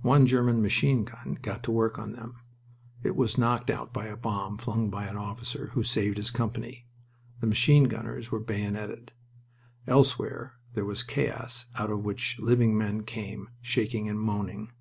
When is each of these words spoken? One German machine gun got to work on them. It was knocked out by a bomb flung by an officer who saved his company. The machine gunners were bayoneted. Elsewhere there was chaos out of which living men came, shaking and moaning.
One 0.00 0.26
German 0.26 0.62
machine 0.62 1.04
gun 1.04 1.36
got 1.42 1.62
to 1.64 1.70
work 1.70 1.98
on 1.98 2.12
them. 2.12 2.40
It 3.02 3.14
was 3.14 3.36
knocked 3.36 3.68
out 3.68 3.92
by 3.92 4.06
a 4.06 4.16
bomb 4.16 4.56
flung 4.56 4.88
by 4.88 5.04
an 5.04 5.18
officer 5.18 5.66
who 5.74 5.82
saved 5.82 6.16
his 6.16 6.30
company. 6.30 6.86
The 7.42 7.46
machine 7.46 7.84
gunners 7.84 8.30
were 8.32 8.40
bayoneted. 8.40 9.12
Elsewhere 9.86 10.54
there 10.72 10.86
was 10.86 11.02
chaos 11.02 11.66
out 11.74 11.90
of 11.90 12.06
which 12.06 12.38
living 12.38 12.78
men 12.78 13.02
came, 13.02 13.50
shaking 13.60 14.08
and 14.08 14.18
moaning. 14.18 14.72